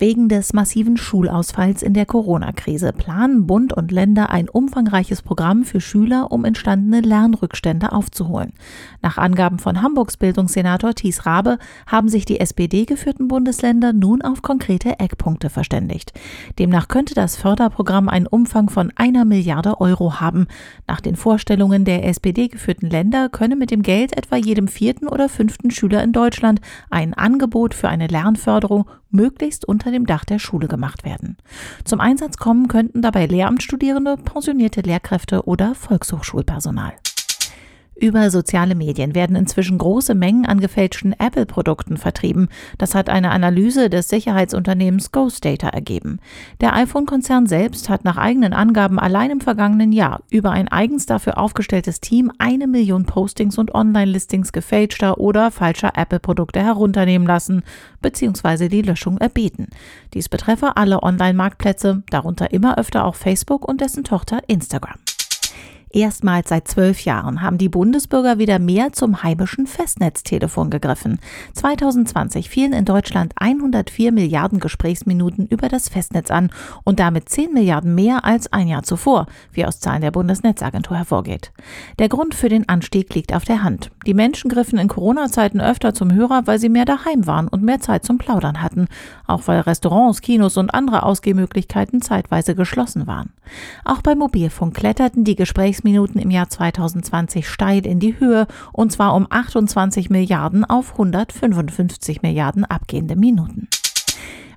Wegen 0.00 0.28
des 0.28 0.52
massiven 0.52 0.96
Schulausfalls 0.96 1.82
in 1.82 1.92
der 1.92 2.06
Corona-Krise 2.06 2.92
planen 2.92 3.48
Bund 3.48 3.72
und 3.72 3.90
Länder 3.90 4.30
ein 4.30 4.48
umfangreiches 4.48 5.22
Programm 5.22 5.64
für 5.64 5.80
Schüler, 5.80 6.30
um 6.30 6.44
entstandene 6.44 7.00
Lernrückstände 7.00 7.90
aufzuholen. 7.90 8.52
Nach 9.02 9.18
Angaben 9.18 9.58
von 9.58 9.82
Hamburgs 9.82 10.16
Bildungssenator 10.16 10.94
Thies 10.94 11.26
Rabe 11.26 11.58
haben 11.88 12.08
sich 12.08 12.24
die 12.24 12.38
SPD-geführten 12.38 13.26
Bundesländer 13.26 13.92
nun 13.92 14.22
auf 14.22 14.40
konkrete 14.40 15.00
Eckpunkte 15.00 15.50
verständigt. 15.50 16.12
Demnach 16.60 16.86
könnte 16.86 17.14
das 17.14 17.36
Förderprogramm 17.36 18.08
einen 18.08 18.28
Umfang 18.28 18.70
von 18.70 18.92
einer 18.94 19.24
Milliarde 19.24 19.80
Euro 19.80 20.20
haben. 20.20 20.46
Nach 20.86 21.00
den 21.00 21.16
Vorstellungen 21.16 21.84
der 21.84 22.06
SPD-geführten 22.06 22.88
Länder 22.88 23.28
könne 23.30 23.56
mit 23.56 23.72
dem 23.72 23.82
Geld 23.82 24.16
etwa 24.16 24.36
jedem 24.36 24.68
vierten 24.68 25.08
oder 25.08 25.28
fünften 25.28 25.72
Schüler 25.72 26.04
in 26.04 26.12
Deutschland 26.12 26.60
ein 26.88 27.14
Angebot 27.14 27.74
für 27.74 27.88
eine 27.88 28.06
Lernförderung 28.06 28.86
möglichst 29.10 29.66
unter 29.66 29.87
dem 29.90 30.06
Dach 30.06 30.24
der 30.24 30.38
Schule 30.38 30.68
gemacht 30.68 31.04
werden. 31.04 31.36
Zum 31.84 32.00
Einsatz 32.00 32.36
kommen 32.36 32.68
könnten 32.68 33.02
dabei 33.02 33.26
Lehramtsstudierende, 33.26 34.16
pensionierte 34.16 34.80
Lehrkräfte 34.80 35.46
oder 35.46 35.74
Volkshochschulpersonal. 35.74 36.92
Über 38.00 38.30
soziale 38.30 38.76
Medien 38.76 39.16
werden 39.16 39.34
inzwischen 39.34 39.76
große 39.76 40.14
Mengen 40.14 40.46
an 40.46 40.60
gefälschten 40.60 41.14
Apple-Produkten 41.18 41.96
vertrieben. 41.96 42.48
Das 42.78 42.94
hat 42.94 43.08
eine 43.08 43.32
Analyse 43.32 43.90
des 43.90 44.08
Sicherheitsunternehmens 44.08 45.10
Ghost 45.10 45.44
Data 45.44 45.68
ergeben. 45.68 46.20
Der 46.60 46.74
iPhone-Konzern 46.74 47.46
selbst 47.46 47.88
hat 47.88 48.04
nach 48.04 48.16
eigenen 48.16 48.52
Angaben 48.52 49.00
allein 49.00 49.32
im 49.32 49.40
vergangenen 49.40 49.90
Jahr 49.90 50.20
über 50.30 50.52
ein 50.52 50.68
eigens 50.68 51.06
dafür 51.06 51.38
aufgestelltes 51.38 52.00
Team 52.00 52.30
eine 52.38 52.68
Million 52.68 53.04
Postings 53.04 53.58
und 53.58 53.74
Online-Listings 53.74 54.52
gefälschter 54.52 55.18
oder 55.18 55.50
falscher 55.50 55.92
Apple-Produkte 55.96 56.60
herunternehmen 56.60 57.26
lassen 57.26 57.64
bzw. 58.00 58.68
die 58.68 58.82
Löschung 58.82 59.18
erbeten. 59.18 59.66
Dies 60.14 60.28
betreffe 60.28 60.76
alle 60.76 61.02
Online-Marktplätze, 61.02 62.04
darunter 62.10 62.52
immer 62.52 62.78
öfter 62.78 63.04
auch 63.04 63.16
Facebook 63.16 63.66
und 63.66 63.80
dessen 63.80 64.04
Tochter 64.04 64.38
Instagram. 64.46 64.98
Erstmals 65.90 66.50
seit 66.50 66.68
zwölf 66.68 67.04
Jahren 67.04 67.40
haben 67.40 67.56
die 67.56 67.70
Bundesbürger 67.70 68.38
wieder 68.38 68.58
mehr 68.58 68.92
zum 68.92 69.22
heimischen 69.22 69.66
Festnetztelefon 69.66 70.68
gegriffen. 70.68 71.18
2020 71.54 72.50
fielen 72.50 72.74
in 72.74 72.84
Deutschland 72.84 73.32
104 73.36 74.12
Milliarden 74.12 74.60
Gesprächsminuten 74.60 75.46
über 75.46 75.68
das 75.68 75.88
Festnetz 75.88 76.30
an 76.30 76.50
und 76.84 77.00
damit 77.00 77.28
10 77.28 77.54
Milliarden 77.54 77.94
mehr 77.94 78.24
als 78.24 78.52
ein 78.52 78.68
Jahr 78.68 78.82
zuvor, 78.82 79.26
wie 79.52 79.64
aus 79.64 79.80
Zahlen 79.80 80.02
der 80.02 80.10
Bundesnetzagentur 80.10 80.96
hervorgeht. 80.96 81.52
Der 81.98 82.08
Grund 82.08 82.34
für 82.34 82.50
den 82.50 82.68
Anstieg 82.68 83.14
liegt 83.14 83.34
auf 83.34 83.44
der 83.44 83.62
Hand. 83.62 83.90
Die 84.06 84.14
Menschen 84.14 84.50
griffen 84.50 84.78
in 84.78 84.88
Corona-Zeiten 84.88 85.60
öfter 85.60 85.94
zum 85.94 86.12
Hörer, 86.12 86.46
weil 86.46 86.58
sie 86.58 86.68
mehr 86.68 86.84
daheim 86.84 87.26
waren 87.26 87.48
und 87.48 87.62
mehr 87.62 87.80
Zeit 87.80 88.04
zum 88.04 88.18
Plaudern 88.18 88.60
hatten, 88.62 88.88
auch 89.26 89.42
weil 89.46 89.60
Restaurants, 89.60 90.20
Kinos 90.20 90.56
und 90.58 90.74
andere 90.74 91.02
Ausgehmöglichkeiten 91.02 92.02
zeitweise 92.02 92.54
geschlossen 92.54 93.06
waren. 93.06 93.32
Auch 93.84 94.02
bei 94.02 94.14
Mobilfunk 94.14 94.74
kletterten 94.74 95.24
die 95.24 95.36
Gesprächs 95.36 95.77
Minuten 95.84 96.18
im 96.18 96.30
Jahr 96.30 96.48
2020 96.48 97.48
steil 97.48 97.86
in 97.86 98.00
die 98.00 98.18
Höhe 98.18 98.46
und 98.72 98.92
zwar 98.92 99.14
um 99.14 99.26
28 99.28 100.10
Milliarden 100.10 100.64
auf 100.64 100.92
155 100.92 102.22
Milliarden 102.22 102.64
abgehende 102.64 103.16
Minuten. 103.16 103.67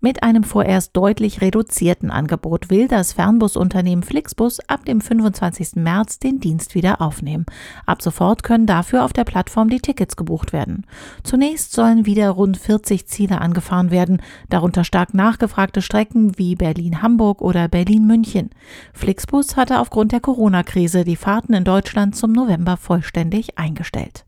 Mit 0.00 0.22
einem 0.22 0.44
vorerst 0.44 0.96
deutlich 0.96 1.40
reduzierten 1.40 2.12
Angebot 2.12 2.70
will 2.70 2.86
das 2.86 3.14
Fernbusunternehmen 3.14 4.04
Flixbus 4.04 4.60
ab 4.68 4.84
dem 4.84 5.00
25. 5.00 5.74
März 5.74 6.20
den 6.20 6.38
Dienst 6.38 6.76
wieder 6.76 7.00
aufnehmen. 7.00 7.46
Ab 7.84 8.00
sofort 8.00 8.44
können 8.44 8.66
dafür 8.66 9.04
auf 9.04 9.12
der 9.12 9.24
Plattform 9.24 9.68
die 9.70 9.80
Tickets 9.80 10.14
gebucht 10.14 10.52
werden. 10.52 10.86
Zunächst 11.24 11.72
sollen 11.72 12.06
wieder 12.06 12.30
rund 12.30 12.58
40 12.58 13.08
Ziele 13.08 13.40
angefahren 13.40 13.90
werden, 13.90 14.22
darunter 14.48 14.84
stark 14.84 15.14
nachgefragte 15.14 15.82
Strecken 15.82 16.38
wie 16.38 16.54
Berlin-Hamburg 16.54 17.42
oder 17.42 17.66
Berlin-München. 17.66 18.50
Flixbus 18.92 19.56
hatte 19.56 19.80
aufgrund 19.80 20.12
der 20.12 20.20
Corona-Krise 20.20 21.02
die 21.02 21.16
Fahrten 21.16 21.54
in 21.54 21.64
Deutschland 21.64 22.14
zum 22.14 22.30
November 22.30 22.76
vollständig 22.76 23.58
eingestellt. 23.58 24.27